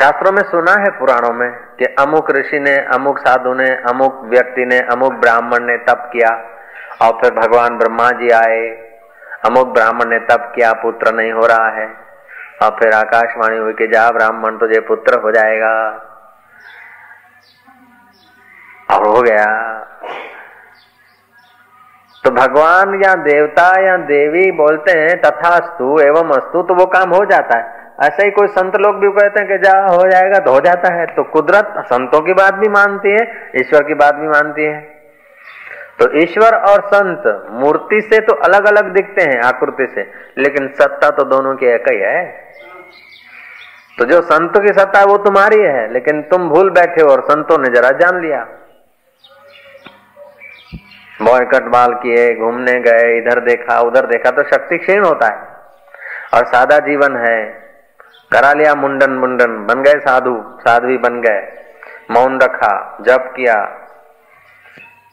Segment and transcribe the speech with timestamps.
[0.00, 4.64] शास्त्रों में सुना है पुराणों में कि अमुक ऋषि ने, अमुक साधु ने, अमुक व्यक्ति
[4.64, 6.30] ने, अमुक ब्राह्मण ने तप किया
[7.02, 8.68] और फिर भगवान ब्रह्मा जी आए।
[9.44, 12.04] अमुक ब्राह्मण ने तप किया, पुत्र नहीं हो रहा है।
[12.62, 16.00] और फिर आकाशवाणी हुई कि जा ब्राह्मण तुझे पुत्र हो जाएगा।
[18.90, 19.74] और हो गया।
[22.24, 27.10] तो भगवान या देवता या देवी बोलते हैं तथा तथास्तु एवं अस्तु तो वो काम
[27.10, 30.38] हो जाता है। ऐसे ही कोई संत लोग भी कहते हैं कि जा, हो जाएगा
[30.38, 34.14] तो हो जाता है। तो कुदरत संतों की बात भी मानती है, ईश्वर की बात
[34.14, 34.80] भी मानती है।
[35.98, 41.10] तो ईश्वर और संत मूर्ति से तो अलग अलग दिखते हैं, आकृति से। लेकिन सत्ता
[41.10, 42.44] तो दोनों की एक ही है।
[43.98, 47.20] तो जो संत की सत्ता है, वो तुम्हारी है। लेकिन तुम भूल बैठे हो और
[47.20, 48.48] संतों ने जरा जान लिया।
[51.22, 55.54] बॉयकट बाल किए, घूमने गए, इधर देखा, उधर देखा तो शक्ति क्षीण होता है।
[56.38, 57.63] और सादा जीवन है।
[58.34, 61.52] करा लिया मुंडन मुंडन, बन गए साधु, साध्वी बन गए।
[62.10, 63.64] मौन रखा, जप किया।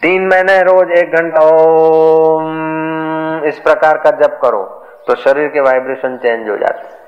[0.01, 6.17] तीन महीने रोज एक घंटा, ओम, इस प्रकार का जप करो तो शरीर के वाइब्रेशन
[6.17, 6.99] चेंज हो जाते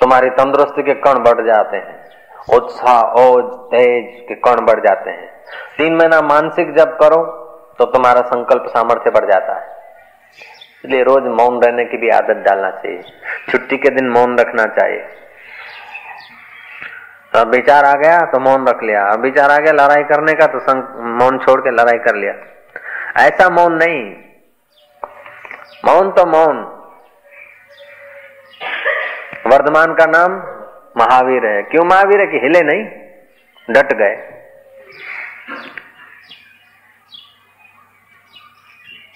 [0.00, 2.04] तुम्हारी तंदुरुस्ती के कण बढ़ जाते हैं,
[2.54, 5.28] उत्साह, ओज, तेज के कण बढ़ जाते हैं।
[5.78, 7.24] तीन महीना मानसिक जप करो
[7.78, 9.71] तो तुम्हारा संकल्प सामर्थ्य बढ़ जाता है।
[10.84, 13.02] इसलिए रोज मौन रहने की भी आदत डालना चाहिए।
[13.50, 15.02] छुट्टी के दिन मौन रखना चाहिए।
[17.32, 20.34] तो अब विचार आ गया तो मौन रख लिया। अब विचार आ गया, लड़ाई करने
[20.34, 20.82] का तो संग,
[21.22, 22.34] मौन छोड़ के लड़ाई कर लिया।
[23.18, 24.02] ऐसा मौन नहीं।
[25.84, 26.60] मौन तो मौन।
[29.46, 30.32] वर्धमान का नाम
[30.96, 32.84] महावीर है। क्यों महावीर है कि हिले नहीं?
[33.70, 34.14] डट गए।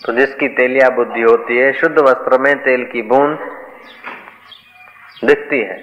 [0.07, 3.39] तो जिसकी तेलिया बुद्धि होती है, शुद्ध वस्त्र में तेल की बूंद
[5.25, 5.79] दिखती है।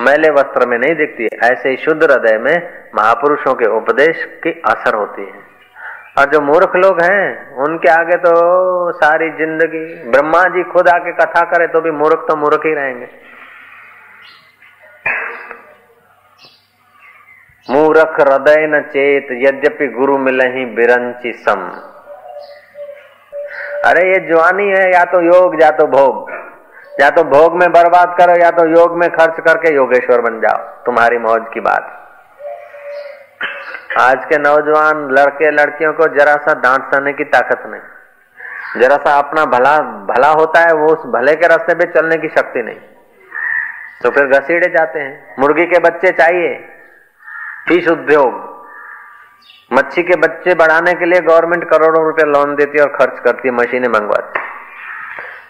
[0.00, 2.54] मैले वस्त्र में नहीं दिखती है ऐसे ही शुद्ध हृदय में
[2.94, 5.42] महापुरुषों के उपदेश की असर होती है।
[6.18, 8.32] और जो मूर्ख लोग हैं, उनके आगे तो
[8.94, 13.08] सारी ज़िंदगी ब्रह्मा जी खुद आके कथा करे तो भी मूर्ख तो मूर्ख ही रहेंगे।
[17.68, 21.60] मूर्ख हृदय न चेत, यद्यपि गुरु मिले ही बिरंची सम।
[23.84, 26.30] अरे ये जवानी है, या तो योग, या तो भोग।
[27.00, 30.58] या तो भोग में बर्बाद करो, या तो योग में खर्च करके योगेश्वर बन जाओ।
[30.58, 32.00] तुम्हारी मौज की बात।
[34.00, 37.80] आज के नौजवान लड़के लड़कियों को जरा सा डांट सहने की ताकत नहीं।
[38.80, 42.28] जरा सा अपना भला भला होता है, वो उस भले के रास्ते पे चलने की
[42.28, 42.80] शक्ति नहीं।
[44.02, 46.68] तो फिर घसीड़े जाते हैं। मुर्गी के बच्चे चाहिए।
[47.68, 48.53] फ़िश उद्योग।
[49.74, 53.48] मच्छी के बच्चे बढ़ाने के लिए गवर्नमेंट करोड़ों रुपए लोन देती है और खर्च करती
[53.48, 54.40] है, मशीनें मंगवाती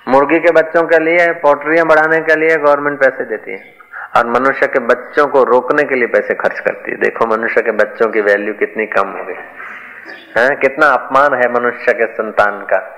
[0.08, 3.74] मुर्गी के बच्चों के लिए पोल्ट्रियाँ बढ़ाने के लिए गवर्नमेंट पैसे देती है।
[4.16, 7.70] और मनुष्य के बच्चों को रोकने के लिए पैसे खर्च करती है। देखो मनुष्य के
[7.70, 9.34] बच्चों की वैल्यू कितनी कम हो गई।
[10.38, 12.96] है, कितना अपमान है मनुष्य के संतान का।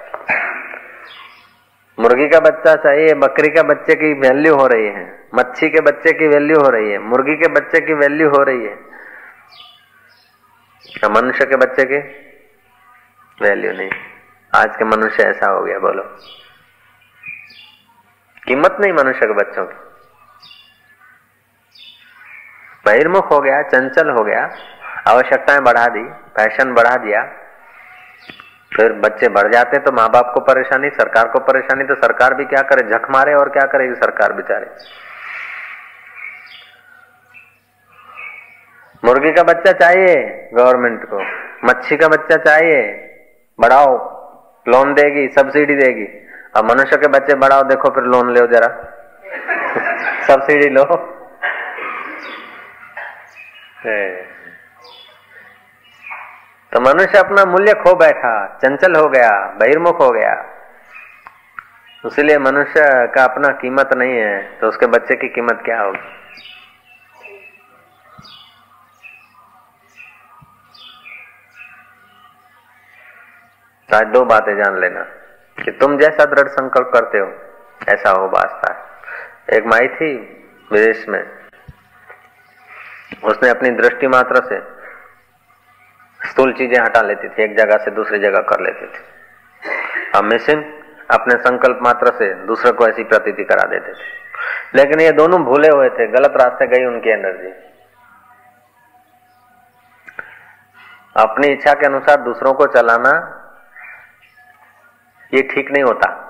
[2.01, 6.13] मुर्गी का बच्चा चाहिए, बकरी का बच्चे की वैल्यू हो रही है। मच्छी के बच्चे
[6.13, 8.86] की वैल्यू हो रही है। मुर्गी के बच्चे की वैल्यू हो रही है।
[10.87, 11.99] मनुष्य के बच्चे की?
[13.39, 13.91] वैल्यू नहीं।
[14.53, 16.03] आज के मनुष्य ऐसा हो गया, बोलो।
[18.47, 19.75] कीमत नहीं मनुष्य के बच्चों की।
[22.87, 24.51] बहिर्मुख हो गया, चंचल हो गया,
[25.09, 26.05] आवश्यकताएँ बढ़ा दी
[26.37, 27.23] फ़ैशन बढ़ा दिया,
[28.77, 32.45] फिर बच्चे बढ़ जाते तो माँ बाप को परेशानी, सरकार को परेशानी तो सरकार भी
[32.45, 32.89] क्या करे?
[32.91, 34.67] झक मारे और क्या करेगी सरकार बेचारे?
[39.05, 41.23] मुर्गी का बच्चा चाहिए गवर्नमेंट को?
[41.65, 42.83] मच्छी का बच्चा चाहिए?
[43.61, 44.17] बढ़ाओ।
[44.69, 46.27] लोन देगी सब्सिडी देगी।
[46.57, 48.69] अब मनुष्य के बच्चे बढ़ाओ, देखो फिर लोन लो जरा।
[50.27, 50.85] सब्सिडी लो।
[56.73, 60.53] तो। मनुष्य अपना मूल्य खो बैठा, चंचल हो गया, बहिर्मुख हो गया।
[62.07, 66.26] इसलिए मनुष्य का अपना कीमत नहीं है तो उसके बच्चे की कीमत क्या होगी?
[73.97, 75.01] आज दो बातें जान लेना
[75.59, 77.29] कि तुम जैसा दृढ़ संकल्प करते हो,
[77.89, 80.09] ऐसा हो बाजता है। एक माई थी
[80.73, 81.23] विदेश में।
[83.25, 84.59] उसने अपनी दृष्टि मात्र से
[86.29, 89.05] स्थूल चीज़ें हटा लेती थी, एक जगह से दूसरी जगह कर लेती थी।
[90.15, 90.65] अब मिसिंग
[91.11, 95.69] अपने संकल्प मात्र से दूसरे को ऐसी प्रतीति करा देते थे। लेकिन ये दोनों भूले
[95.69, 97.55] हुए थे, गलत रास्ते गई उनकी एनर्जी।
[101.17, 103.43] अपनी इच्छा के अनुसार दूसरों को चलाना
[105.37, 106.23] ये ठीक नहीं होता।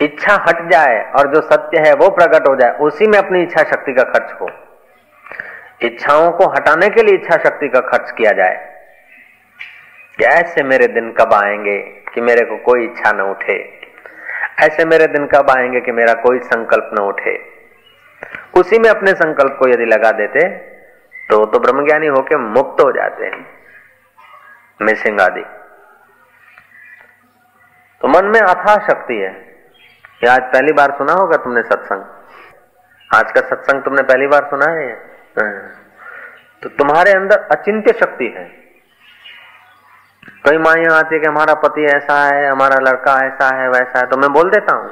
[0.00, 3.62] इच्छा हट जाए और जो सत्य है वो प्रकट हो जाए, उसी में अपनी इच्छा
[3.62, 4.50] शक्ति का खर्च हो।
[5.82, 8.68] इच्छाओं को हटाने के लिए इच्छा शक्ति का खर्च किया जाए।
[10.22, 11.78] ऐसे मेरे दिन कब आएँगे
[12.14, 13.80] कि मेरे को कोई इच्छा न उठे?
[14.60, 17.38] ऐसे मेरे दिन कब आएँगे कि मेरा कोई संकल्प न उठे?
[18.54, 20.48] उसी में अपने संकल्प को यदि लगा देते
[21.30, 23.46] तो तो ब्रह्मज्ञानी होके मुक्त हो जाते हैं।
[24.82, 25.44] मिसिंग आदि।
[28.00, 29.30] तो मन में अथा शक्ति है
[30.22, 32.04] ये आज पहली बार सुना होगा तुमने सत्संग।
[33.10, 34.86] आज का सत्संग तुमने पहली बार सुना है?
[35.36, 35.50] हाँ।
[36.62, 38.44] तो तुम्हारे अंदर अचिंत्य शक्ति है।
[40.46, 44.06] कई माइया आती है कि हमारा पति ऐसा है, हमारा लड़का ऐसा है, वैसा है
[44.06, 44.90] तो मैं बोल देता हूँ,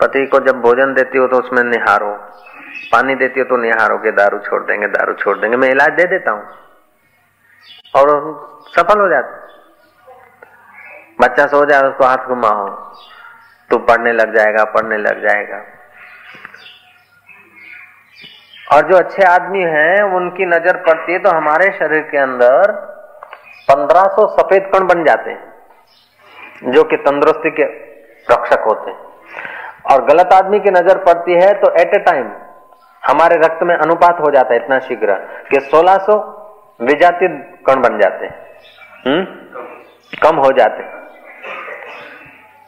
[0.00, 2.12] पति को जब भोजन देती हो तो उसमें निहारो,
[2.92, 6.04] पानी देती हो तो निहारो के दारू छोड़ देंगे, दारू छोड़ देंगे, मैं इलाज दे
[6.08, 6.44] देता हूँ,
[7.94, 8.06] और
[8.70, 9.48] सफल हो जाते
[11.20, 12.68] बच्चा सो जाए, उसको हाथ घुमाओ।
[13.70, 15.62] तो पढ़ने लग जाएगा, पढ़ने लग जाएगा।
[18.72, 22.72] और जो अच्छे आदमी हैं, उनकी नज़र पड़ती है तो हमारे शरीर के अंदर
[23.68, 27.64] 1500 सफ़ेद कण बन जाते हैं, जो कि तंदुरुस्ती के
[28.32, 28.98] रक्षक होते हैं।
[29.92, 32.30] और गलत आदमी की नज़र पड़ती है तो एट ए टाइम
[33.02, 35.14] हमारे रक्त में अनुपात हो जाता है इतना शीघ्र
[35.50, 36.16] कि 1600
[36.80, 37.28] विजातीय
[37.66, 38.38] कण बन जाते हैं।
[39.06, 39.24] हम्म?
[40.22, 40.99] कम हो जाते हैं।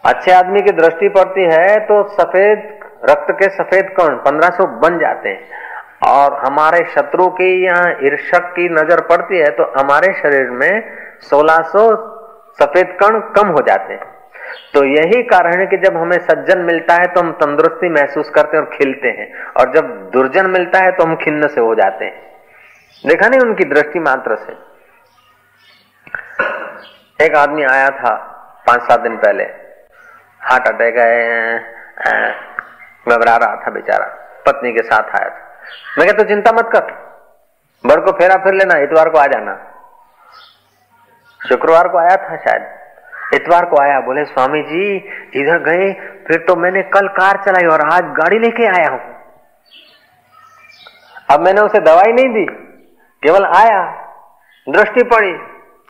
[0.05, 2.63] अच्छे आदमी की दृष्टि पड़ती है तो सफ़ेद
[3.11, 5.61] रक्त के सफ़ेद कण 1500 बन जाते हैं।
[6.07, 10.73] और हमारे शत्रु की यहाँ ईर्षक की नज़र पड़ती है तो हमारे शरीर में
[11.23, 11.85] 1600
[12.59, 14.11] सफ़ेद कण कम हो जाते हैं।
[14.75, 18.57] तो यही कारण है कि जब हमें सज्जन मिलता है तो हम तंदुरुस्ती महसूस करते
[18.57, 22.05] हैं और खिलते हैं। और जब दुर्जन मिलता है तो हम खिन्न से हो जाते
[22.05, 22.21] हैं।
[23.05, 24.53] देखा नहीं उनकी दृष्टि मात्र से?
[27.19, 28.15] एक आदमी आया था
[28.67, 29.45] पाँच सात दिन पहले।
[30.43, 30.97] हार्ट अटैक
[33.07, 34.07] घबरा रहा था बेचारा,
[34.47, 35.41] पत्नी के साथ आया था।
[35.99, 36.93] मैं कहता तो चिंता मत कर,
[37.85, 39.55] बड़ को फेरा फिर लेना, इतवार को आ जाना।
[41.41, 44.97] शुक्रवार को आया था शायद। इतवार को आया, बोले, स्वामी जी,
[45.41, 45.93] इधर गए,
[46.27, 49.01] फिर तो मैंने कल कार चलाई और आज गाड़ी लेके आया हूँ।
[51.31, 52.45] अब मैंने उसे दवाई नहीं दी,
[53.23, 53.83] केवल आया,
[54.67, 55.33] दृष्टि पड़ी,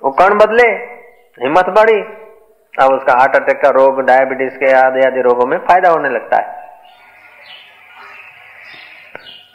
[0.02, 0.68] वो कण बदले,
[1.38, 2.00] हिम्मत बढ़ी
[2.80, 6.36] अब उसका हार्ट अटैक का रोग डायबिटीज़ के आदि आदि रोगों में फ़ायदा होने लगता
[6.36, 6.60] है।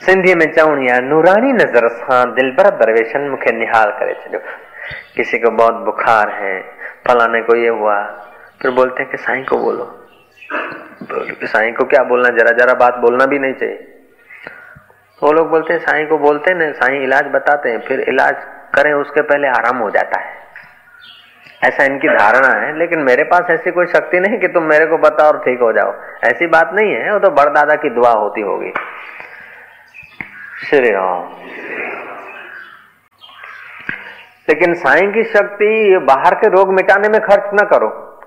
[0.05, 4.39] सिंधी में चवणिया नूरानी नज़र सा दिल बर दरवेशन मुखे निहाल करे चलो।
[5.15, 6.61] किसी को बहुत बुखार है,
[7.07, 8.01] फलाने को ये हुआ,
[8.61, 9.83] फिर बोलते हैं कि साईं को बोलो।
[11.03, 13.93] बोलो कि साईं को क्या बोलना, जरा जरा बात बोलना भी नहीं चाहिए।
[15.21, 18.35] वो लोग बोलते हैं, साईं को बोलते हैं ना साईं इलाज बताते हैं, फिर इलाज
[18.75, 20.46] करें, उसके पहले आराम हो जाता है।
[21.63, 24.97] ऐसा इनकी धारणा है, लेकिन मेरे पास ऐसी कोई शक्ति नहीं कि तुम मेरे को
[24.97, 25.93] बताओ और ठीक हो जाओ।
[26.23, 28.73] ऐसी बात नहीं है, वो तो बड़दादा की दुआ होती होगी।
[30.69, 31.29] श्री राम।
[34.49, 38.19] लेकिन साईं की शक्ति बाहर के रोग मिटाने में खर्च न करो।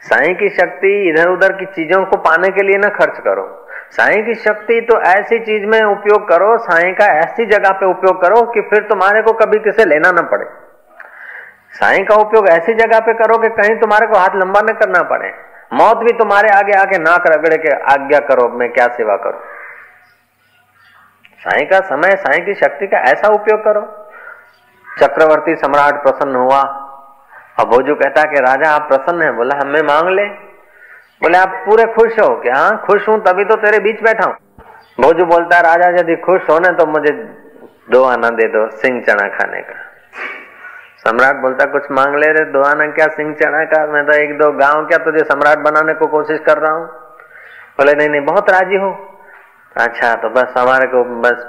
[0.00, 4.26] साईं की शक्ति इधर उधर की चीज़ों को पाने के लिए ना खर्च करो। साईं
[4.26, 8.42] की शक्ति तो ऐसी चीज़ में उपयोग करो, साईं का ऐसी जगह पे उपयोग करो
[8.42, 10.65] कि फिर तुम्हारे को कभी किसे लेना ना पड़े।
[11.70, 15.02] साई का उपयोग ऐसी जगह पे करो कि कहीं तुम्हारे को हाथ लंबा न करना
[15.02, 15.34] पड़े।
[15.72, 19.40] मौत भी तुम्हारे आगे आके नाक रगड़े के आज्ञा करो, मैं क्या सेवा करूँ?
[21.38, 24.10] साई का समय, साई की शक्ति का ऐसा उपयोग करो।
[25.02, 26.60] चक्रवर्ती सम्राट प्रसन्न हुआ।
[27.60, 30.24] अब भोजू कहता कि, राजा, आप प्रसन्न है। बोला हमें मांग ले।
[31.22, 32.36] बोले, आप पूरे खुश हो?
[32.36, 34.36] कि हाँ खुश हूँ, तभी तो तेरे बीच बैठा हूँ।
[35.00, 37.10] भोजू बोलता है, राजा, यदि खुश होने तो मुझे
[37.90, 39.74] दो आना दे दो सिंह चना खाने का।
[41.05, 44.37] सम्राट बोलता कुछ मांग ले रहे दो आना क्या सिंह चढ़ा का मैं तो एक
[44.39, 46.87] दो गांव क्या तुझे सम्राट बनाने को कोशिश कर रहा हूँ
[47.77, 48.91] बोले नहीं नहीं बहुत राजी हो
[49.75, 51.39] अच्छा तो बस हमारे को बस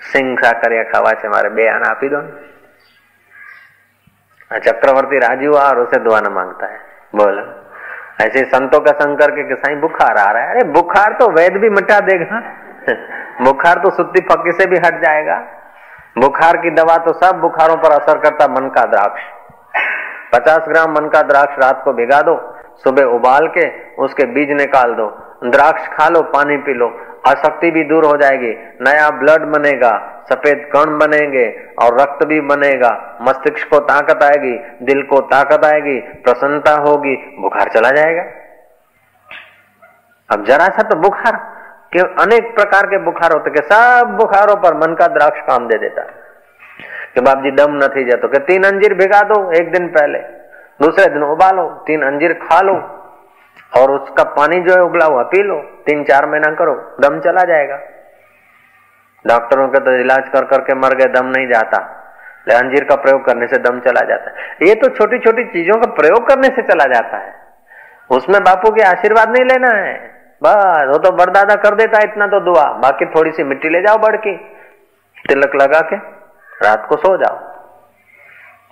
[0.00, 2.20] सिंह साकर या खावा છે મારે બે આના આપી દો
[4.50, 6.78] चक्रवर्ती राजी हुआ और उसे दुआना मांगता है
[7.14, 7.42] बोलो
[8.20, 11.56] ऐसे संतों का संग करके कि साई बुखार आ रहा है अरे बुखार तो वैद
[11.62, 12.38] भी मिटा देगा
[13.42, 15.36] बुखार तो सुत्ती फक्की से भी हट जाएगा
[16.15, 19.21] बुखार की दवा तो सब बुखारों पर असर करता, मन का द्राक्ष।
[20.33, 22.35] पचास ग्राम मन का द्राक्ष रात को भिगा दो,
[22.83, 25.07] सुबह उबाल के उसके बीज निकाल दो।
[25.45, 26.87] द्राक्ष खा लो, पानी पी लो,
[27.27, 28.51] आसक्ति भी दूर हो जाएगी,
[28.81, 29.91] नया ब्लड बनेगा,
[30.29, 31.47] सफ़ेद कण बनेंगे
[31.81, 32.91] और रक्त भी बनेगा।
[33.21, 34.55] मस्तिष्क को ताकत आएगी,
[34.85, 38.23] दिल को ताकत आएगी, प्रसन्नता होगी, बुखार चला जाएगा।
[40.29, 41.41] अब जरा सा तो बुखार
[41.93, 46.01] कि अनेक प्रकार के बुखार होते सब बुखारों पर मन का द्राक्ष काम दे देता
[47.15, 50.19] कि बाप जी दम न थी जातो कि तीन अंजीर भिगा दो एक दिन पहले,
[50.81, 52.75] दूसरे दिन उबालो, तीन अंजीर खा लो
[53.73, 57.43] और उसका पानी जो है उबला हुआ पी लो, तीन चार महीना करो, दम चला
[57.43, 57.77] जाएगा।
[59.25, 61.77] डॉक्टरों के तो इलाज कर करके मर गए, दम नहीं जाता।
[62.51, 65.91] अंजीर का प्रयोग करने से दम चला जाता है। ये तो छोटी छोटी चीज़ों का
[65.91, 67.33] प्रयोग करने से चला जाता है।
[68.09, 69.93] उसमें बापू के आशीर्वाद नहीं लेना है।
[70.42, 73.80] बस वो तो बड़दादा कर देता है इतना तो दुआ बाकी थोड़ी सी मिट्टी ले
[73.82, 74.34] जाओ बढ़ की
[75.24, 75.96] तिलक लगा के
[76.60, 77.38] रात को सो जाओ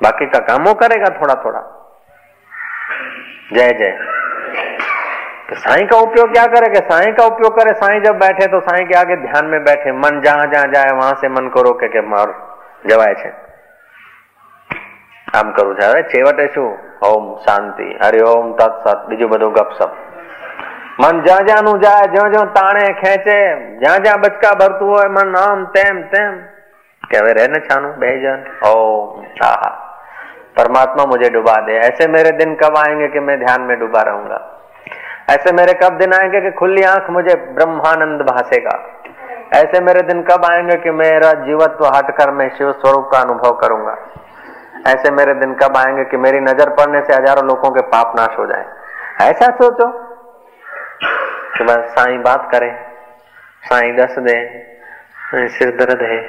[0.00, 1.62] बाकी का काम वो करेगा थोड़ा थोड़ा
[3.52, 3.97] जय जय
[5.49, 8.85] तो साई का उपयोग क्या करेगा साई का उपयोग करे साई जब बैठे तो साई
[8.85, 12.00] के आगे ध्यान में बैठे मन जहां जहां जाए वहां से मन को रोके के
[12.09, 12.35] मार
[12.85, 13.31] जवाय છે
[15.28, 16.66] આમ કરવું છે હવે છેવટે શું
[17.07, 19.93] ઓમ શાંતિ હરિઓમ તત્સત બીજું બધું ગપસપ
[20.99, 23.35] મન જ્યાં જ્યાંનું જાય જ્યાં જ્યાં તાણે ખેંચે
[23.81, 26.38] જ્યાં જ્યાં બચકા ભરતું હોય મન આમ તેમ તેમ
[27.05, 29.75] કે હવે રહે ને છાનું બે જન ઓમ આહા
[30.57, 34.38] परमात्मा मुझे डुबा दे ऐसे मेरे दिन कब आएंगे कि मैं ध्यान में डूबा रहूंगा
[35.31, 38.76] ऐसे मेरे कब दिन आएंगे कि खुली आंख मुझे ब्रह्मानंद भासेगा
[39.55, 43.97] ऐसे मेरे दिन कब आएंगे कि मेरा जीवत्व हटकर मैं शिव स्वरूप का अनुभव करूंगा
[44.88, 48.38] ऐसे मेरे दिन कब आएंगे कि मेरी नजर पड़ने से हजारों लोगों के पाप नाश
[48.38, 48.66] हो जाए
[49.25, 49.90] ऐसा सोचो
[51.62, 52.70] कि बस साई बात करे,
[53.63, 54.38] साई दस दे
[55.48, 56.20] सिर दर्द है,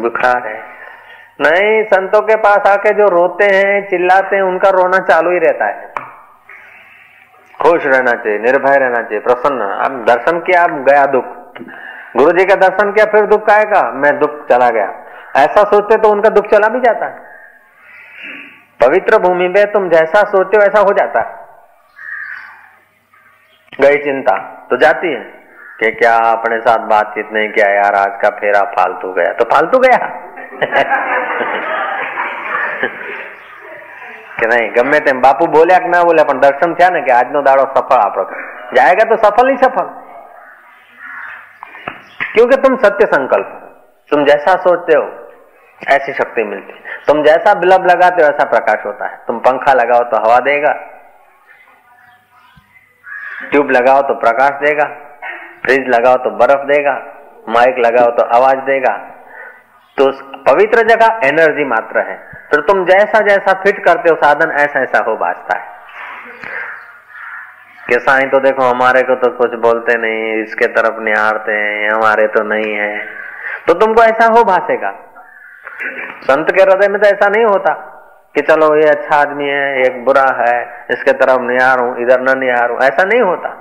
[0.00, 0.58] बुखार है।
[1.40, 5.64] नहीं, संतों के पास आके जो रोते हैं, चिल्लाते हैं, उनका रोना चालू ही रहता
[5.64, 5.94] है।
[7.62, 11.24] खुश रहना चाहिए, निर्भय रहना चाहिए, प्रसन्न। अब दर्शन किया, अब गया दुख।
[12.16, 14.92] गुरु जी का दर्शन किया, फिर दुख आएगा, मैं दुख चला गया।
[15.36, 17.16] ऐसा सोचते तो उनका दुख चला भी जाता। है
[18.80, 21.45] पवित्र भूमि में तुम जैसा सोचते हो हो जाता। है
[23.79, 24.37] गई चिंता
[24.69, 25.21] तो जाती है
[25.79, 29.79] कि क्या अपने साथ बातचीत नहीं किया यार आज का फेरा फालतू गया तो फालतू
[29.79, 29.99] गया
[34.39, 37.41] કે નહીં ગમે તેમ બાપુ બોલ્યા કે ના બોલ્યા પણ દર્શન થયા ને કે આજનો
[37.47, 38.23] દાડો સફળ આપણો
[38.71, 39.87] जाएगा तो सफल ही सफल
[42.33, 43.49] क्योंकि तुम सत्य संकल्प
[44.11, 45.03] तुम जैसा सोचते हो
[45.95, 50.03] ऐसी शक्ति मिलती तुम जैसा बिलब लगाते हो ऐसा प्रकाश होता है तुम पंखा लगाओ
[50.11, 50.73] तो हवा देगा
[53.50, 54.84] ट्यूब लगाओ तो प्रकाश देगा,
[55.64, 56.92] फ्रिज लगाओ तो बर्फ़ देगा,
[57.48, 58.96] माइक लगाओ तो आवाज़ देगा।
[59.98, 60.10] तो
[60.42, 62.16] पवित्र जगह एनर्जी मात्र है।
[62.52, 65.64] तो तुम जैसा जैसा फिट करते हो, साधन ऐसा ऐसा हो बाजता है।
[67.88, 72.26] कि साईं तो देखो, हमारे को तो कुछ बोलते नहीं, इसके तरफ़ निहारते हैं हमारे
[72.26, 72.98] तो नहीं है।
[73.66, 74.94] तो तुमको ऐसा हो भासेगा
[76.22, 77.95] संत के हृदय में तो ऐसा नहीं होता।
[78.36, 80.56] कि चलो ये अच्छा आदमी है, एक बुरा है,
[80.90, 83.54] इसके तरफ़ निहारू, इधर न निहारू, ऐसा नहीं होता।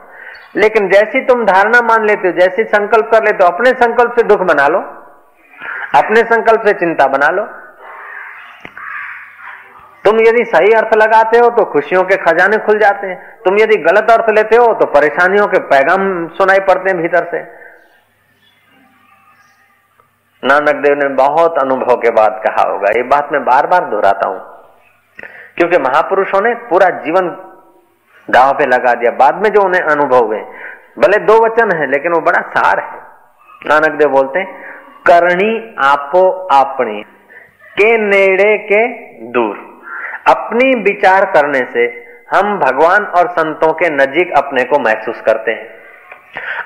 [0.56, 4.24] लेकिन जैसी तुम धारणा मान लेते हो, जैसी संकल्प कर लेते हो, अपने संकल्प से
[4.26, 4.80] दुख बना लो,
[5.96, 7.44] अपने संकल्प से चिंता बना लो।
[10.06, 13.78] तुम यदि सही अर्थ लगाते हो तो खुशियों के खजाने खुल जाते हैं। तुम यदि
[13.84, 16.04] गलत अर्थ लेते हो तो परेशानियों के पैगाम
[16.34, 17.40] सुनाई पड़ते हैं भीतर से।
[20.44, 24.28] नानक देव ने बहुत अनुभव के बाद कहा होगा, ये बात मैं बार बार दोहराता
[24.30, 24.40] हूँ।
[25.58, 27.28] क्योंकि महापुरुषों ने पूरा जीवन
[28.30, 30.40] दाव पे लगा दिया। बाद में जो उन्हें अनुभव हुए,
[31.00, 33.06] भले दो वचन है, लेकिन वो बड़ा सार है।
[33.66, 34.62] नानक देव बोलते हैं,
[35.10, 37.04] करणी आपो अपनी
[37.82, 38.88] के नेड़े के
[39.32, 39.82] दूर।
[40.30, 45.76] अपनी विचार करने से हम भगवान और संतों के नजीक अपने को महसूस करते हैं।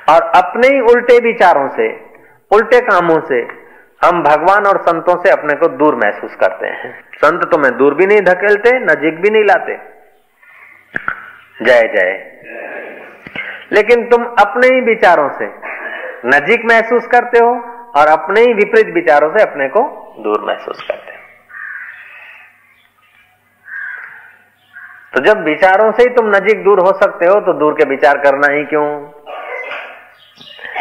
[0.09, 2.05] और अपने ही उल्टे विचारों से,
[2.51, 3.58] उल्टे कामों से
[4.05, 8.05] हम भगवान और संतों से अपने को दूर महसूस करते हैं। संत तुम्हें दूर भी
[8.05, 9.75] नहीं धकेलते, नजीक भी नहीं लाते।
[11.65, 12.35] जय जय।
[13.71, 15.45] लेकिन तुम अपने ही विचारों से
[16.25, 17.51] नजीक महसूस करते हो
[17.95, 19.79] और अपने ही विपरीत विचारों से अपने को
[20.19, 21.19] दूर महसूस करते हो।
[25.13, 28.17] तो जब विचारों से ही तुम नजीक दूर हो सकते हो तो दूर के विचार
[28.17, 29.07] करना ही क्यों?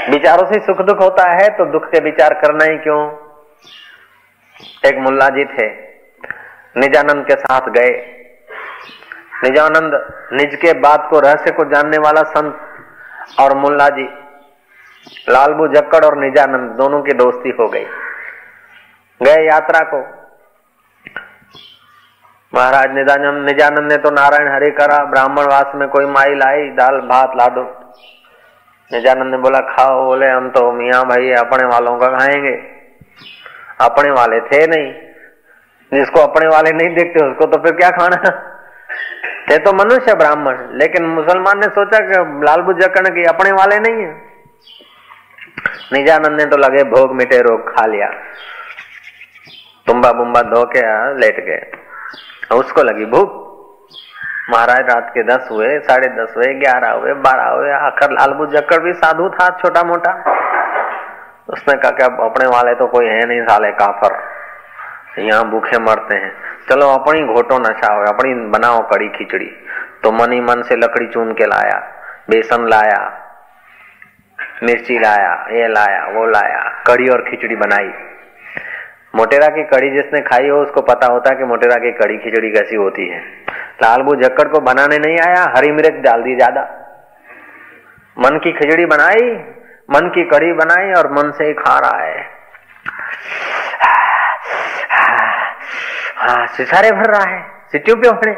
[0.06, 3.00] विचारों से सुख दुख होता है तो दुख के विचार करना ही क्यों?
[4.86, 5.66] एक मुल्ला जी थे,
[6.76, 7.90] निजानंद के साथ गए।
[9.44, 9.92] निजानंद
[10.32, 14.08] निज के बात को रहस्य को जानने वाला संत और मुल्ला जी,
[15.28, 17.84] लालबू, जक्कड़ और निजानंद दोनों की दोस्ती हो गई।
[19.20, 20.00] गए यात्रा को।
[22.52, 27.00] महाराज निजानंद निजानंद ने तो नारायण हरि करा ब्राह्मण वास में कोई माई लाई, दाल,
[27.08, 27.64] भात ला दो
[28.92, 32.54] निजानंद ने बोला, खाओ, बोले, हम तो मियाँ भाई, अपने वालों का खाएँगे।
[33.80, 34.92] अपने वाले थे नहीं।
[35.94, 38.44] जिसको अपने वाले नहीं देखते, उसको तो फिर क्या खाना?
[39.50, 44.04] थे तो मनुष्य ब्राह्मण, लेकिन मुसलमान ने सोचा कि लाल जकड़ की अपने वाले नहीं
[44.04, 44.22] है।
[45.92, 48.10] निजानंद ने तो लगे, भोग मिटे, रोग खा लिया।
[49.86, 50.80] तुम्बा बुम्बा धो के
[51.14, 51.70] लेट गए।
[52.56, 53.47] उसको लगी भूख।
[54.50, 58.78] महाराज रात के दस हुए, साढ़े दस हुए, ग्यारह हुए, बारह हुए, आखिर लालबू जक्कड़
[58.82, 60.12] भी साधु था छोटा मोटा
[61.52, 64.16] उसने कहा कि अब अपने वाले तो कोई है नहीं, साले काफर।
[65.18, 66.32] यहाँ भूखे मरते हैं।
[66.70, 69.50] चलो, अपनी घोटो नशा हो अपनी बनाओ कड़ी खिचड़ी।
[70.02, 71.78] तो मन ही मन से लकड़ी चून के लाया,
[72.30, 73.00] बेसन लाया,
[74.62, 77.92] मिर्ची लाया, ये लाया, वो लाया, कड़ी और खिचड़ी बनाई।
[79.16, 82.50] मोटेरा की कड़ी जिसने खाई हो, उसको पता होता है कि मोटेरा की कड़ी खिचड़ी
[82.50, 83.22] कैसी होती है।
[83.78, 86.62] लालबू झक्कड़ को बनाने नहीं आया, हरी मिर्च डाल दी ज़्यादा।
[88.16, 89.30] मन की खिचड़ी बनाई,
[89.90, 92.26] मन की कड़ी बनाई और मन से ही खा रहा है।
[96.18, 97.40] हाँ सिसारे भर रहा है,
[97.72, 98.36] सिटियों पे उठे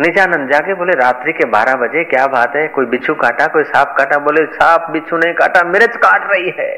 [0.00, 2.66] निजानंद जाके बोले, रात्रि के बारह बजे, क्या बात है?
[2.68, 4.18] कोई बिच्छू काटा, कोई सांप काटा?
[4.18, 6.72] बोले, सांप बिच्छू नहीं काटा, मिर्च काट रही है।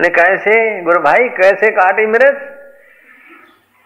[0.00, 0.82] ने, कैसे?
[0.82, 2.40] गुरु भाई, कैसे काटी मिर्च?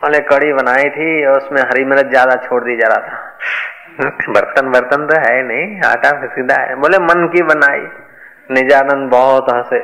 [0.02, 3.38] बोले कड़ी बनाई थी और उसमें हरी मिर्च ज़्यादा छोड़ दी जा रहा था।
[4.32, 7.80] बर्तन बर्तन तो है नहीं, आटा सीधा है। बोले, मन की बनाई।
[8.50, 9.78] निजानंद बहुत हंसे।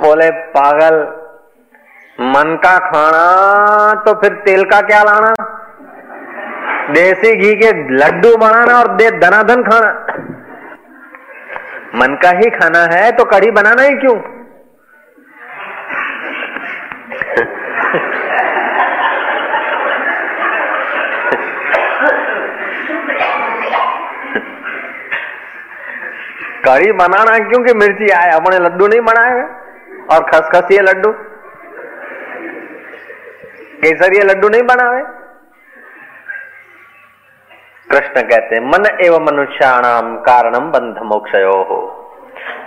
[0.00, 0.96] बोले, पागल,
[2.18, 5.34] मन का खाना तो फिर तेल का क्या लाना?
[6.90, 9.90] देसी घी के लड्डू बनाना और दे धनाधन खाना।
[11.94, 14.16] मन का ही खाना है तो कढ़ी बनाना ही क्यों?
[26.66, 29.40] कढ़ी बनाना क्योंकि मिर्ची आए, अपने लड्डू नहीं बनाए
[30.12, 31.12] और खसखसी लड्डू।
[33.82, 35.02] केसरिया लड्डू नहीं बनावे
[37.90, 41.80] कृष्ण कहते हैं, मन एवं मनुष्याणाम कारणम बंध मोक्षयो हो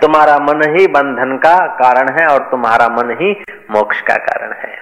[0.02, 3.30] तुम्हारा मन ही बंधन का कारण है और तुम्हारा मन ही
[3.70, 4.74] मोक्ष का कारण है।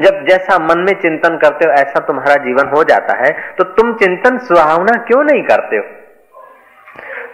[0.00, 3.92] जब जैसा मन में चिंतन करते हो, ऐसा तुम्हारा जीवन हो जाता है। तो तुम
[3.94, 5.84] चिंतन, सुहावना क्यों नहीं करते हो?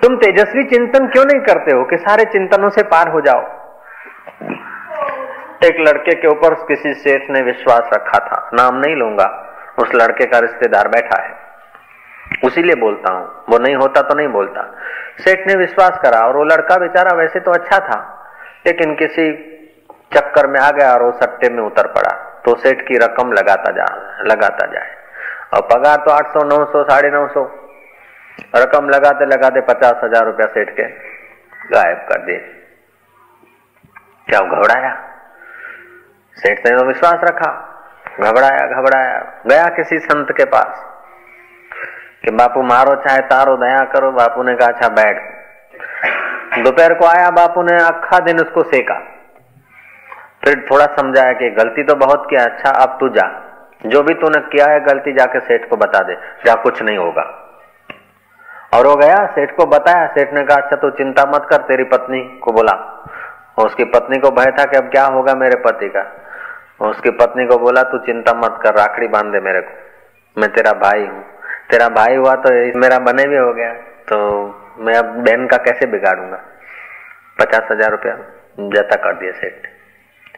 [0.02, 3.40] तुम तेजस्वी चिंतन क्यों नहीं करते हो कि सारे चिंतनों से पार हो जाओ?
[5.64, 9.46] एक लड़के के ऊपर किसी सेठ ने विश्वास रखा था। नाम नहीं लूँगा।
[9.78, 11.34] उस लड़के का रिश्तेदार बैठा है।
[12.44, 14.76] उसीलिए बोलता हूँ। वो नहीं होता तो नहीं बोलता।
[15.18, 18.00] सेठ ने विश्वास करा और वो लड़का बेचारा वैसे तो अच्छा था,
[18.66, 19.32] लेकिन किसी
[20.14, 22.12] चक्कर में आ गया और वो सट्टे में उतर पड़ा।
[22.44, 23.86] तो सेठ की रकम लगाता जा,
[24.22, 24.96] लगाता जाए।
[25.54, 27.59] और पगार तो आठ सौ, नौ सौ, साढ़े नौ सौ।
[28.56, 30.82] रकम लगाते लगाते पचास हज़ार रुपया सेठ के
[31.70, 32.38] गायब कर दिए।
[34.28, 34.92] क्या घबराया?
[36.36, 37.50] सेठ ने तो विश्वास रखा।
[38.20, 40.84] घबराया घबराया। गया किसी संत के पास
[42.24, 45.16] कि बापू मारो चाहे तारो, दया करो। बापू ने कहा अच्छा बैठ।
[46.64, 48.98] दोपहर को आया, बापू ने अखा दिन उसको सेका।
[50.44, 53.28] फिर थोड़ा समझाया कि गलती तो बहुत किया अच्छा अब तू जा।
[53.86, 56.14] जो भी तूने किया है, गलती जाके सेठ को बता दे।
[56.46, 57.22] जा, कुछ नहीं होगा।
[58.72, 61.84] और वो गया, सेठ को बताया, सेठ ने कहा अच्छा तू चिंता मत कर, तेरी
[61.86, 62.74] पत्नी को बोला।
[63.58, 66.04] उसकी पत्नी को भय था कि अब क्या होगा मेरे पति का।
[66.80, 70.72] उसकी पत्नी को बोला, तू चिंता मत कर, राखड़ी बाँध दे मेरे को। मैं तेरा
[70.80, 71.24] भाई हूँ।
[71.70, 73.72] तेरा भाई हुआ तो मेरा बने भी हो गया
[74.08, 74.16] तो
[74.80, 76.38] मैं अब बहन का कैसे बिगाड़ूँगा?
[77.38, 78.14] पचास हज़ार रुपया
[78.70, 79.66] जता कर दिया सेठ।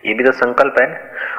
[0.06, 0.86] ये भी तो संकल्प है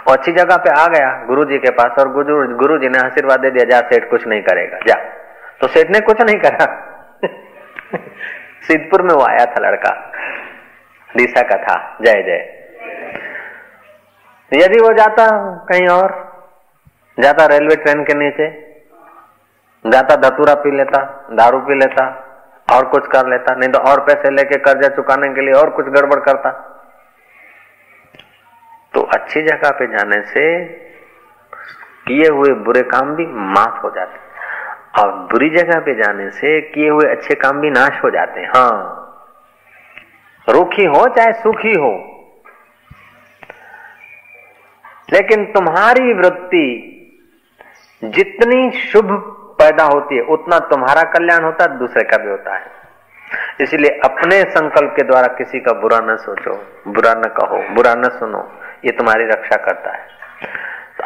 [0.07, 2.99] और अच्छी जगह पे आ गया गुरु जी के पास, और गुरु गुरु जी ने
[2.99, 4.95] आशीर्वाद दे दिया, जा, सेठ, कुछ नहीं करेगा। जा।
[5.61, 6.65] तो सेठ ने कुछ नहीं करा।
[8.67, 10.11] सिद्धपुर में वो आया था लड़का।
[11.17, 12.59] दिशा का था। जय जय।
[14.51, 15.25] यदि वो जाता
[15.69, 16.11] कहीं और,
[17.19, 18.49] जाता रेलवे ट्रेन के नीचे,
[19.85, 22.05] जाता धतूरा पी लेता, दारू पी लेता,
[22.71, 25.85] और कुछ कर लेता, नहीं तो और पैसे लेके कर्जा चुकाने के लिए और कुछ
[25.85, 26.51] गड़बड़ करता।
[28.93, 30.65] तो अच्छी जगह पे जाने से
[32.07, 34.22] किए हुए बुरे काम भी माफ़ हो जाते।
[34.99, 38.47] और बुरी जगह पे जाने से किए हुए अच्छे काम भी नाश हो जाते हैं।
[38.47, 38.99] हाँ।
[40.49, 42.09] रुखी हो चाहे सुखी हो।
[45.13, 46.89] लेकिन तुम्हारी वृत्ति
[48.03, 49.11] जितनी शुभ
[49.59, 52.65] पैदा होती है, उतना तुम्हारा कल्याण होता है दूसरे का भी होता है।
[53.61, 58.03] इसलिए अपने संकल्प के द्वारा किसी का बुरा न सोचो, बुरा न कहो, बुरा न
[58.03, 58.51] सुनो।
[58.85, 60.07] ये तुम्हारी रक्षा करता है।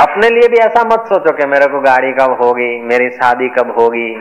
[0.01, 3.75] अपने लिए भी ऐसा मत सोचो कि मेरे को गाड़ी कब होगी, मेरी शादी कब
[3.79, 4.15] होगी।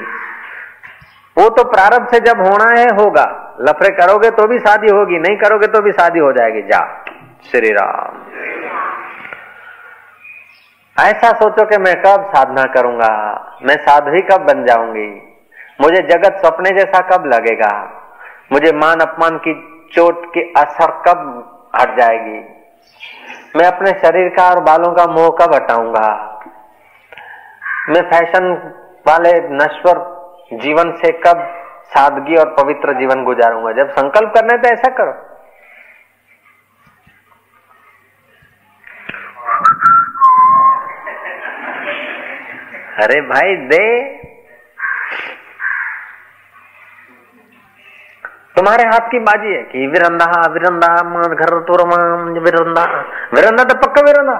[1.37, 5.37] वो तो प्रारंभ से जब होना है, होगा। लफड़े करोगे तो भी शादी होगी, नहीं
[5.37, 7.05] करोगे तो भी शादी हो जाएगी। जा,
[7.51, 8.23] श्री राम।
[11.05, 13.13] ऐसा सोचो कि मैं कब साधना करूँगा,
[13.63, 15.23] मैं साध्वी कब बन जाऊँगी।
[15.81, 18.03] मुझे जगत सपने जैसा कब लगेगा?
[18.53, 19.55] मुझे मान अपमान की
[19.93, 22.56] चोट की असर कब हट जाएगी?
[23.57, 26.41] मैं अपने शरीर का और बालों का मोह कब हटाऊँगा?
[27.89, 28.75] मैं फ़ैशन
[29.07, 30.17] वाले नश्वर
[30.53, 33.73] जीवन से कब सादगी और पवित्र जीवन गुजारूँगा?
[33.73, 35.13] जब संकल्प करने तो ऐसा करो।
[43.05, 44.16] अरे भाई, दे।
[48.67, 50.87] तुम्हारे हाथ की बाजी है कि विरंदा विरंदा
[51.35, 52.85] घर तुरमाम विरंदा।
[53.35, 54.35] विरंदा तो पक्का विरंदा।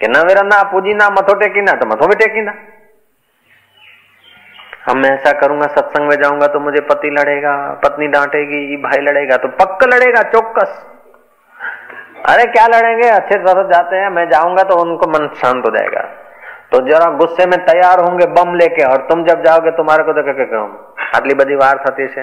[0.00, 2.54] कि न विरंदा पूजी ना, मथो टेकी ना तो मथो भी टेकी ना
[4.86, 9.36] हम मैं ऐसा करूँगा, सत्संग में जाऊँगा तो मुझे पति लड़ेगा, पत्नी डांटेगी, भाई लड़ेगा
[9.36, 10.74] तो पक्का लड़ेगा चौकस
[12.28, 13.08] अरे क्या लड़ेंगे?
[13.10, 16.02] अच्छे तरह जाते हैं, मैं जाऊँगा तो उनको मन शांत हो जाएगा।
[16.72, 20.22] तो जरा गुस्से में तैयार होंगे, बम लेके, और तुम जब जाओगे, तुम्हारे को तो
[20.22, 20.62] क्या
[21.16, 22.22] आटली बड़ी वार थती से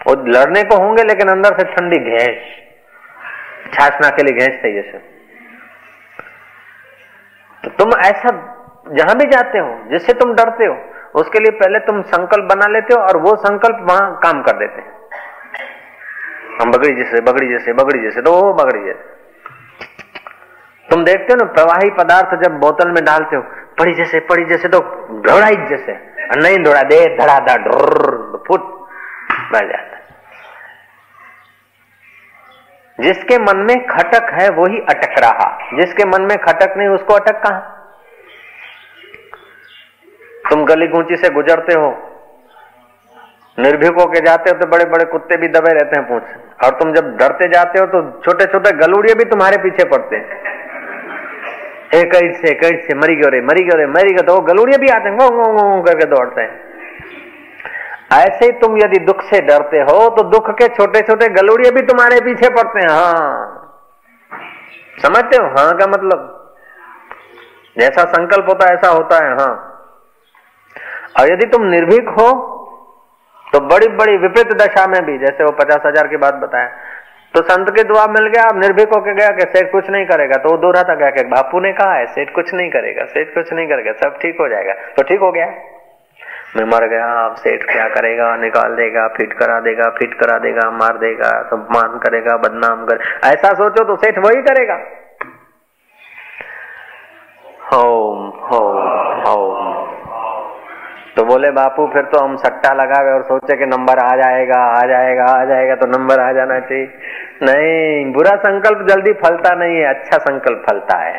[0.00, 2.38] वो लड़ने को होंगे, लेकिन अंदर से ठंडी घैस
[3.74, 4.98] छाछना के लिए घैस चाहिए जैसे
[7.64, 8.30] तो तुम ऐसा
[8.90, 10.76] जहाँ भी जाते हो, जिससे तुम डरते हो,
[11.20, 14.80] उसके लिए पहले तुम संकल्प बना लेते हो और वो संकल्प वहाँ काम कर देते
[14.80, 14.98] हैं।
[16.60, 19.08] हम बगड़ी जैसे बगड़ी जैसे बगड़ी जैसे तो वो बगड़ी जैसे
[20.88, 23.42] तुम देखते हो ना, प्रवाही पदार्थ जब बोतल में डालते हो,
[23.78, 24.80] पड़ी जैसे पड़ी जैसे तो
[25.28, 25.92] दौड़ाई जैसे
[26.36, 28.78] नहीं, दौड़ा, दे, धड़ा धड़ फुट।
[29.50, 29.98] बढ़ जाता
[32.98, 37.14] जिसके मन में खटक है वो ही अटक रहा। जिसके मन में खटक नहीं, उसको
[37.14, 37.60] अटक कहा?
[40.44, 41.88] तुम गली गुंची से गुजरते हो,
[43.58, 46.92] निर्भीक होके जाते हो तो बड़े बड़े कुत्ते भी दबे रहते हैं पूछ। और तुम
[46.92, 50.24] जब डरते जाते हो तो छोटे छोटे गलूड़िए भी तुम्हारे पीछे पड़ते हैं।
[51.94, 54.88] एक से से मरी गयो रे, मरी गयो रे, मरी गयो तो वो गलूड़िए भी
[54.90, 55.16] आते हैं
[55.84, 56.69] करके दौड़ते हैं।
[58.10, 61.82] ऐसे ही तुम यदि दुख से डरते हो तो दुख के छोटे छोटे गलूड़िए भी
[61.86, 63.56] तुम्हारे पीछे पड़ते हैं हाँ।
[64.98, 65.46] समझते हो?
[65.48, 66.26] हाँ का मतलब?
[67.76, 69.52] जैसा संकल्प होता है, ऐसा होता है हाँ।
[71.20, 72.30] और यदि तुम निर्भीक हो
[73.46, 76.68] तो बड़ी बड़ी विपरीत दशा में भी, जैसे वो पचास हज़ार की बात बताया
[77.34, 80.50] तो संत के दुआ मिल गया निर्भीक होके गया कि सेठ कुछ नहीं करेगा तो
[80.50, 83.34] वो दो रहा था गया कि बापू ने कहा है, सेठ कुछ नहीं करेगा, सेठ
[83.34, 85.46] कुछ नहीं करेगा, सब ठीक हो जाएगा तो ठीक हो गया।
[86.56, 88.34] मैं मर गया आप सेठ क्या करेगा?
[88.36, 92.98] निकाल देगा, फिट करा देगा, फिट करा देगा, मार देगा तो मान करेगा, बदनाम कर,
[93.24, 94.78] ऐसा सोचो तो सेठ वही करेगा।
[97.72, 99.68] Home home home.
[101.16, 104.58] तो बोले, बापू, फिर तो हम सट्टा लगा गए और सोचे कि नंबर आ जाएगा
[104.74, 106.86] आ जाएगा आ जाएगा तो नंबर आ जाना चाहिए।
[107.42, 111.14] नहीं, बुरा संकल्प जल्दी फलता नहीं है अच्छा संकल्प फलता है।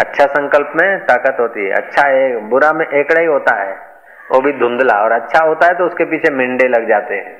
[0.00, 3.89] अच्छा संकल्प में ताकत होती है अच्छा एक बुरा में एकड़ा ही होता है।
[4.30, 7.38] वो भी धुंधला, और अच्छा होता है तो उसके पीछे मिंडे लग जाते हैं।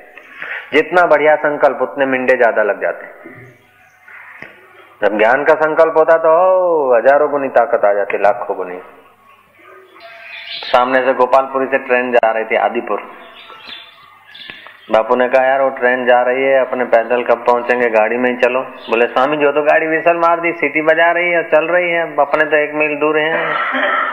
[0.73, 3.39] जितना बढ़िया संकल्प, उतने मिंडे ज़्यादा लग जाते हैं।
[5.01, 6.31] जब ज्ञान का संकल्प होता तो
[6.95, 8.79] हज़ारों गुनी ताकत आ जाती, लाखों गुनी।
[10.63, 13.01] सामने से गोपालपुरी से ट्रेन जा रही थी, आदिपुर।
[14.91, 17.89] बापू ने कहा, यार, वो ट्रेन जा रही है, अपने पैदल कब पहुँचेंगे?
[17.89, 21.31] गाड़ी में ही चलो। बोले, स्वामी जो तो गाड़ी विसल मार दी, सिटी बजा रही
[21.31, 23.31] है, चल रही है, अपने तो एक मील दूर है,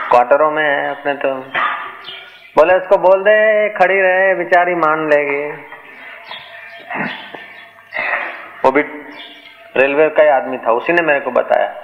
[0.09, 1.33] क्वार्टरों में है, अपने तो
[2.57, 5.51] बोले उसको बोल दे, खड़ी रहे, बेचारी मान लेगी।
[8.65, 8.81] वो भी
[9.77, 11.75] रेलवे का ही आदमी था, उसी ने मेरे को बताया।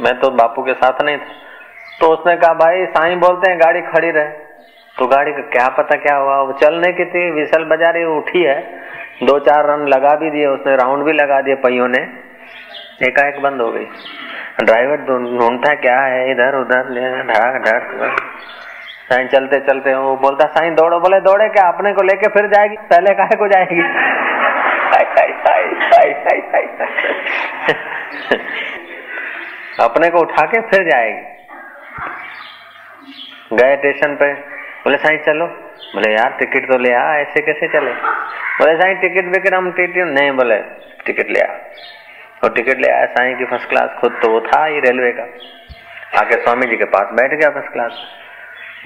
[0.00, 1.26] मैं तो बापू के साथ नहीं था।
[2.00, 4.28] तो उसने कहा, भाई, साईं बोलते हैं, गाड़ी खड़ी रहे।
[4.98, 8.42] तो गाड़ी का क्या पता क्या हुआ, वो चलने की थी विसल बजा रही उठी
[8.42, 8.80] है,
[9.22, 12.26] दो चार रन लगा भी दिए, उसने राउंड भी लगा दिए पहियों ने।
[13.06, 13.84] एकाएक बंद हो गई।
[14.62, 16.82] ड्राइवर ढूंढता क्या है, इधर, उधर
[17.26, 18.12] ढाक ढाक।
[19.06, 21.68] साईं चलते चलते वो बोलता साईं दौड़ो। बोले, दौड़े क्या?
[21.68, 22.76] अपने को लेके फिर जाएगी?
[22.76, 23.80] पहले काहे को जाएगी?
[29.80, 31.20] अपने को उठा के फिर जाएगी।
[33.56, 34.32] गए स्टेशन पे।
[34.84, 37.92] बोले साईं चलो। बोले, यार टिकट तो ले आ। ऐसे कैसे चले?
[38.60, 40.56] बोले साईं टिकट विकट हम टिकट नहीं। बोले
[41.06, 41.52] टिकट ले आ।
[42.44, 45.22] और टिकट ले आया। साईं की फ़र्स्ट क्लास खुद तो वो था ही रेलवे का।
[46.18, 47.92] आके स्वामी जी के पास बैठ गया फ़र्स्ट क्लास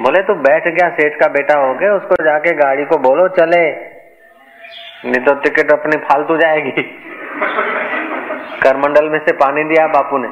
[0.00, 3.70] बोले तू बैठ गया सेठ का बेटा हो गया उसको जाके गाड़ी को बोलो चले।
[5.04, 6.70] नहीं तो टिकट अपनी फालतू जाएगी।
[8.62, 10.28] करमंडल में से पानी दिया बापू ने।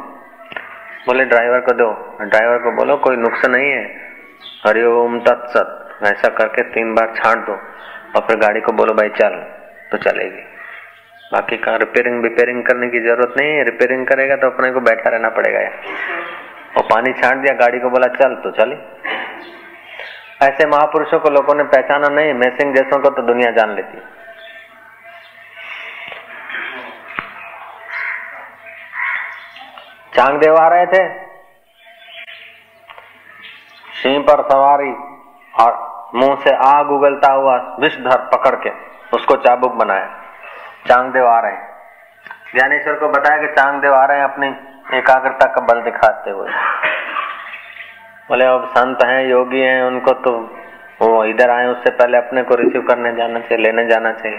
[1.07, 3.85] बोले ड्राइवर को दो। ड्राइवर को बोलो कोई नुकसान नहीं है।
[4.67, 7.53] हरिओम तत्सत ऐसा करके तीन बार छाट दो।
[8.17, 9.47] और फिर गाड़ी को बोलो भाई चल।
[9.93, 10.43] तो चलेगी।
[11.33, 15.11] बाकी का रिपेयरिंग रिपेयरिंग करने की ज़रूरत नहीं है। रिपेयरिंग करेगा तो अपने को बैठा
[15.11, 15.73] रहना पड़ेगा। यार
[16.77, 18.98] और पानी छाट दिया गाड़ी को बोला चल। तो चले।
[20.41, 24.01] ऐसे महापुरुषों को लोगों ने पहचाना नहीं, मैसिंग जैसों को तो दुनिया जान लेती
[30.13, 31.03] चांग देव आ रहे थे।
[33.95, 34.93] सिंह पर सवारी
[35.55, 35.77] और
[36.15, 38.71] मुँह से आग उगलता हुआ विषधर पकड़ के
[39.17, 40.07] उसको चाबुक बनाया।
[40.87, 41.67] चांगदेव आ रहे हैं।
[42.55, 44.49] ज्ञानेश्वर को बताया कि चांगदेव आ रहे हैं अपनी
[44.99, 46.51] एकाग्रता का बल दिखाते हुए।
[48.29, 50.57] बोले, अब संत हैं, योगी हैं, उनको तो
[51.01, 54.39] वो इधर आए, उससे पहले अपने को रिसीव करने जाना चाहिए, लेने जाना चाहिए।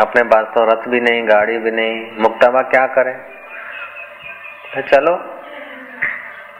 [0.00, 3.12] अपने पास तो रथ भी नहीं, गाड़ी भी नहीं मुक्ताबा क्या करे?
[4.74, 5.16] तो चलो।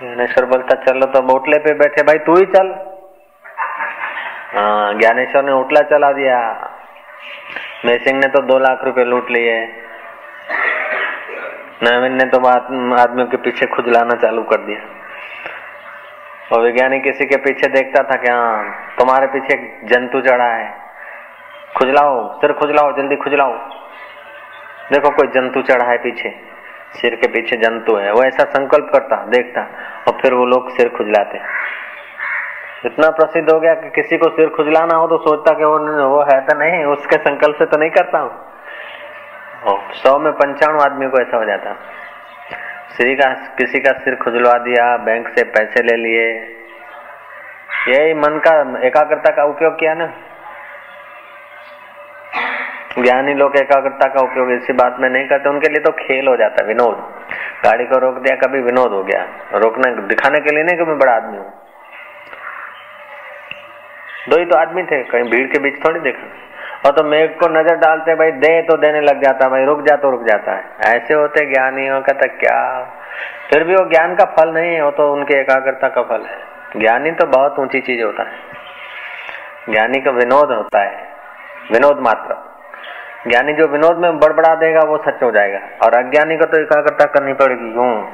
[0.00, 2.74] ज्ञानेश्वर बोलता, चलो तो बोटले पे बैठे, भाई तू ही चल।
[4.54, 6.70] हाँ ज्ञानेश्वर ने उठला चला दिया।
[7.84, 9.82] मैसिंग ने तो दो लाख रुपए लूट लिए।
[11.82, 12.46] नवीन ने तो
[12.94, 14.95] आदमियों के पीछे खुजलाना चालू कर दिया।
[16.52, 18.64] और वैज्ञानिक किसी के पीछे देखता था कि हाँ
[18.98, 20.74] तुम्हारे पीछे जंतु चढ़ा है।
[21.76, 23.52] खुजलाओ, सिर खुजलाओ, जल्दी खुजलाओ।
[24.92, 26.34] देखो कोई जंतु चढ़ा है पीछे।
[26.92, 29.60] सिर के पीछे जंतु है। वो ऐसा संकल्प करता, देखता,
[30.08, 31.40] और फिर वो लोग सिर खुजलाते।
[32.86, 35.78] इतना प्रसिद्ध हो गया कि किसी को सिर खुजलाना हो तो सोचता कि वो
[36.08, 38.30] वो है तो नहीं, उसके संकल्प से तो नहीं करता हूँ।
[39.92, 41.76] सौ में पंचाणु आदमी को ऐसा हो जाता।
[42.86, 46.28] किसी का किसी का सिर खुजलवा दिया, बैंक से पैसे ले लिए।
[47.88, 50.06] यही मन का एकाग्रता का उपयोग किया ना।
[52.98, 56.36] ज्ञानी लोग एकाग्रता का उपयोग इसी बात में नहीं करते, उनके लिए तो खेल हो
[56.36, 56.96] जाता है विनोद।
[57.64, 59.22] गाड़ी को रोक दिया, कभी विनोद हो गया।
[59.54, 61.52] रोकने, दिखाने के लिए नहीं कि मैं बड़ा आदमी हूँ।
[64.28, 66.26] दो ही तो आदमी थे, कहीं भीड़ के बीच थोड़ी देखा।
[66.86, 69.96] और तो मेघ को नज़र डालते भाई, दे तो देने लग जाता भाई, रुक जा
[69.96, 72.82] तो रुक जाता है। ऐसे होते ज्ञानियों का तो क्या?
[73.50, 76.38] फिर भी वो ज्ञान का फल नहीं है, वो तो उनके एकाग्रता का फल है।
[76.80, 78.32] ज्ञानी तो बहुत ऊँची चीज़ होता है।
[79.70, 81.08] ज्ञानी का विनोद होता है।
[81.72, 82.36] विनोद मात्र।
[83.30, 87.04] ज्ञानी जो विनोद में बड़बड़ा देगा, वो सच हो जाएगा। और अज्ञानी को तो एकाग्रता
[87.04, 88.10] करनी पड़ेगी यूँ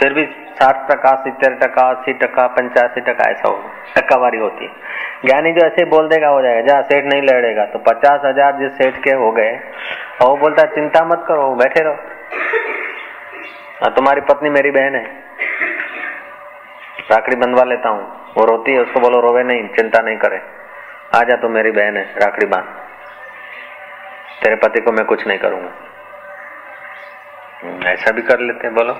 [0.00, 0.24] फिर भी
[0.58, 3.56] साठ टका सितर टका अस्सी टका पंचासी टका ऐसा हो
[3.96, 4.70] टक्कावारी होती है।
[5.24, 8.72] ज्ञानी जो ऐसे बोल देगा हो जाएगा जहाँ सेठ नहीं लड़ेगा। तो पचास हज़ार जिस
[8.78, 9.50] सेठ के हो गए
[10.20, 11.94] और वो बोलता चिंता मत करो बैठे रहो।
[13.82, 15.04] हाँ तुम्हारी पत्नी मेरी बहन है।
[17.10, 20.40] राखड़ी बंधवा लेता हूँ। वो रोती है उसको बोलो रोवे नहीं चिंता नहीं करे।
[21.14, 22.64] आ जा तू मेरी बहन है राखड़ी बाँध।
[24.42, 25.72] तेरे पति को मैं कुछ नहीं करूँगा।
[27.62, 28.94] हम्म, ऐसा भी कर लेते हैं बोलो।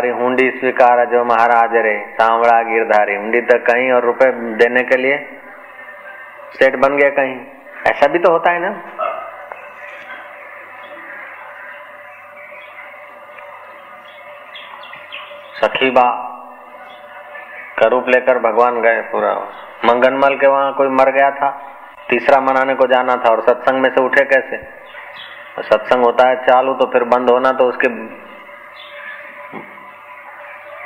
[0.00, 4.96] મારી हुंडी स्वीकार जो महाराज रे, सांवड़ा गिरधारी, हुंडी तक कहीं और रुपए देने के
[4.96, 5.16] लिए
[6.54, 7.34] सेट बन गया कहीं।
[7.90, 8.70] ऐसा भी तो होता है ना।
[15.60, 16.06] सखी बा,
[17.78, 19.34] का रूप लेकर भगवान गए पूरा।
[19.84, 21.50] मंगनमल के वहाँ कोई मर गया था,
[22.08, 24.62] तीसरा मनाने को जाना था, और सत्संग में से उठे कैसे?
[25.62, 27.88] सत्संग होता है, चालू तो फिर बंद होना तो उसके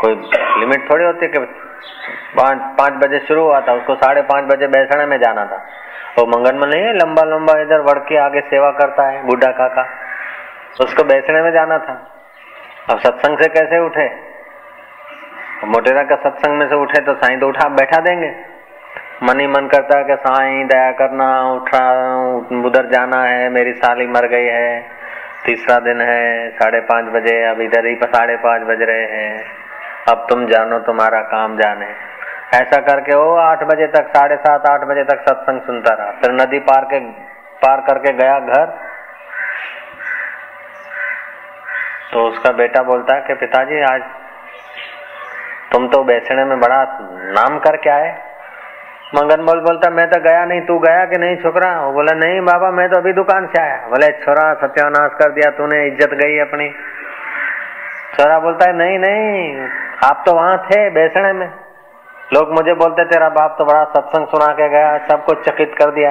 [0.04, 1.38] कोई लिमिट थोड़ी होती कि
[2.36, 5.66] पाँच पाँच बजे शुरू हुआ था, उसको साढ़े पाँच बजे बैसने में जाना था।
[6.18, 9.50] वो मंगन में नहीं है लंबा लंबा इधर बढ़ के आगे सेवा करता है, बूढ़ा
[9.50, 9.86] काका।
[10.80, 12.10] उसको बैसने में जाना था।
[12.90, 14.10] अब सत्संग से कैसे उठे?
[15.64, 18.34] मोटेरा का सत्संग में से उठे तो साईं तो उठा, बैठा देंगे।
[19.22, 21.92] मन ही मन करता है कि, साईं, दया करना, उठा,
[22.66, 24.86] उधर जाना है, मेरी साली मर गई है,
[25.46, 29.63] तीसरा दिन है, साढ़े पाँच बजे, अब इधर ही साढ़े पाँच बज रहे हैं।
[30.10, 31.86] अब तुम जानो तुम्हारा काम जाने।
[32.54, 36.32] ऐसा करके वो आठ बजे तक, साढ़े सात, आठ बजे तक सत्संग सुनता रहा। फिर
[36.32, 36.98] नदी पार के,
[37.62, 38.66] पार करके गया घर।
[42.12, 44.02] तो उसका बेटा बोलता है कि पिताजी, आज
[45.72, 46.98] तुम तो बेचने में बड़ा
[47.32, 48.10] नाम करके आए।
[49.14, 51.80] मंगन बोल, बोलता, मैं तो गया नहीं, तू गया कि नहीं छोकरा?
[51.80, 55.50] वो बोला, नहीं बाबा, मैं तो अभी दुकान से आया। बोले, छोरा, सत्यानाश कर दिया,
[55.50, 56.68] तूने, इज़्ज़त गई अपनी।
[58.14, 59.68] छोरा बोलता है, नहीं नहीं
[60.04, 61.46] आप तो वहाँ थे बेसणे में।
[62.32, 66.10] लोग मुझे बोलते, तेरा बाप तो बड़ा सत्संग सुना के गया सबको चकित कर दिया।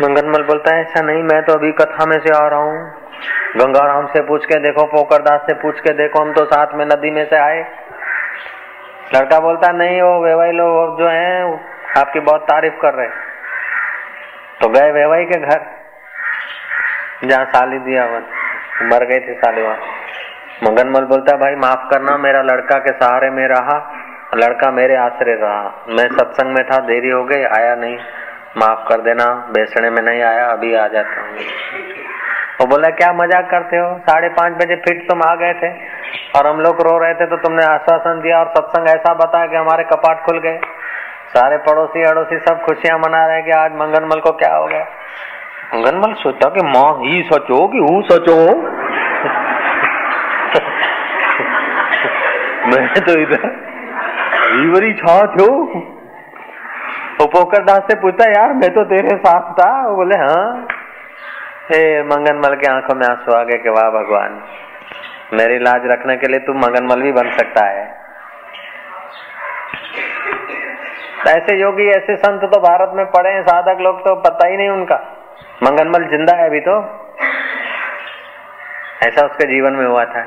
[0.00, 2.94] मंगनमल बोलता है, ऐसा नहीं, मैं तो अभी कथा में से आ रहा हूँ।
[3.56, 7.10] गंगाराम से पूछ के, देखो पोकरदास से पूछ के, देखो, हम तो साथ में नदी
[7.10, 7.60] में से आए।
[9.14, 11.60] लड़का बोलता, नहीं, वो वेवाई लोग जो हैं
[11.98, 13.08] आपकी बहुत तारीफ़ कर रहे
[14.60, 15.60] तो गए वेवाई के घर,
[17.24, 18.04] जहाँ साली दिया
[18.82, 19.95] मर गई थी साली वहाँ।
[20.64, 23.76] मगनमल बोलता है भाई, माफ़ करना, मेरा लड़का के सहारे में रहा,
[24.34, 27.96] लड़का मेरे आश्रय रहा। मैं सत्संग में था, देरी हो गई, आया नहीं।
[28.56, 31.28] माफ़ कर देना बेसने में नहीं आया, अभी आ जाता हूँ।
[32.60, 33.98] वो बोला, क्या मज़ाक करते हो?
[33.98, 35.70] साढ़े पाँच बजे फिर तुम आ गए थे
[36.38, 39.56] और हम लोग रो रहे थे तो तुमने आश्वासन दिया और सत्संग ऐसा बताया कि
[39.56, 40.58] हमारे कपाट खुल गए।
[41.28, 44.86] सारे पड़ोसी, अड़ोसी सब खुशियाँ मना रहे कि आज मंगनमल को क्या हो गया?
[45.74, 48.38] मंगनमल सोचता कि माँ, ही सचो कि हूँ सचो।
[52.66, 53.44] मैं तो इधर
[54.56, 55.46] ईवरी छा थो
[57.16, 60.66] वो पोकर दास से पूछता, यार, मैं तो तेरे साथ था। वो बोले हाँ।
[61.70, 64.40] हे, मंगनमल के आँखों में आँसू आ गए कि वाह भगवान,
[65.32, 67.84] मेरी लाज रखने के लिए तू मंगनमल भी बन सकता है।
[71.28, 74.68] ऐसे योगी, ऐसे संत तो भारत में पड़े हैं, साधक लोग तो पता ही नहीं
[74.68, 74.96] उनका।
[75.62, 76.78] मंगनमल ज़िंदा है अभी तो।
[79.06, 80.24] ऐसा उसके जीवन में हुआ था।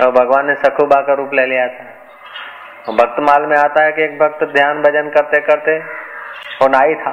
[0.00, 1.96] और भगवान ने सखुबा का रूप ले लिया था।
[2.92, 5.78] भक्तमाल में आता है कि एक भक्त ध्यान भजन करते करते,
[6.62, 7.10] वो नाई था।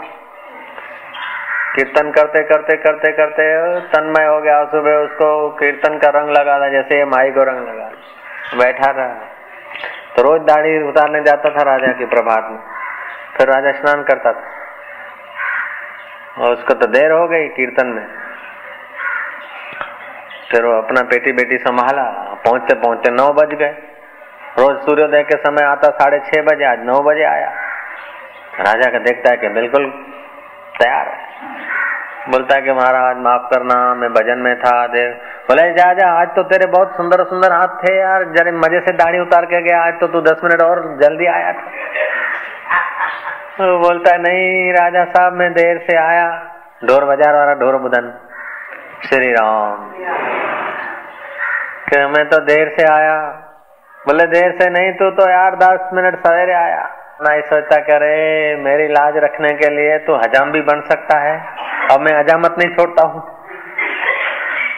[1.75, 6.69] कीर्तन करते करते करते करते तन्मय हो गया। सुबह उसको कीर्तन का रंग लगा था,
[6.69, 7.91] जैसे ये माई को रंग लगा।
[8.57, 9.13] बैठा रहा।
[10.15, 12.59] तो रोज दाढ़ी उतारने जाता था राजा की प्रभात में।
[13.37, 14.43] फिर राजा स्नान करता था।
[16.43, 18.26] और उसको तो देर हो गई कीर्तन में।
[20.51, 22.03] फिर वो अपना पेटी बेटी संभाला,
[22.45, 23.75] पहुँचते पहुँचते नौ बज गए।
[24.59, 27.49] रोज सूर्योदय के समय आता साढ़े छह बजे, आज नौ बजे आया।
[28.59, 29.89] राजा का देखता है कि बिल्कुल
[30.79, 31.25] तैयार है।
[32.31, 35.11] बोलता है कि महाराज, माफ़ करना, मैं भजन में था, देव।
[35.47, 38.93] बोले जा जा आज तो तेरे बहुत सुंदर सुंदर हाथ थे यार। जरे मज़े से
[38.93, 41.61] दाढ़ी उतार के गया, आज तो तू दस मिनट और जल्दी आया था।
[43.57, 46.27] तो बोलता है, नहीं राजा साहब, मैं देर से आया।
[46.85, 48.11] ढोर बाज़ार वाला, ढोर बुदन।
[48.97, 49.89] श्री राम
[51.89, 53.17] कि मैं तो देर से आया।
[54.07, 56.81] बोले, देर से नहीं, तू तो यार दस मिनट सवेरे आया।
[57.21, 61.37] नहीं सोचता करे मेरी लाज रखने के लिए तू हजाम भी बन सकता है।
[61.91, 63.21] अब मैं हजामत नहीं छोड़ता हूँ।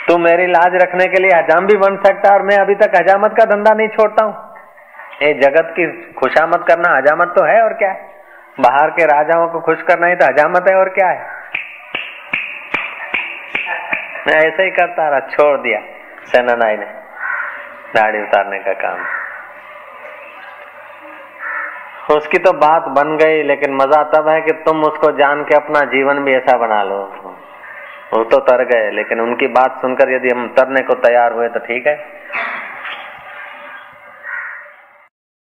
[0.08, 2.92] तू मेरी लाज रखने के लिए हजाम भी बन सकता है और मैं अभी तक
[2.96, 4.34] हजामत का धंधा नहीं छोड़ता हूँ।
[5.24, 8.08] ये जगत की खुशामत करना हजामत तो है और क्या है?
[8.60, 11.39] बाहर के राजाओं को खुश करना ही तो हजामत है और क्या है?
[14.30, 15.80] मैं ऐसे ही करता रहा, छोड़ दिया।
[16.26, 16.86] सेना नाई ने,
[17.96, 19.00] दाढ़ी उतारने का काम।
[22.16, 25.80] उसकी तो बात बन गई, लेकिन मज़ा तब है कि तुम उसको जान के अपना
[25.86, 27.00] जीवन भी ऐसा बना लो।
[28.14, 31.60] वो तो तर गए, लेकिन उनकी बात सुनकर यदि हम तरने को तैयार हुए तो
[31.60, 31.96] ठीक है।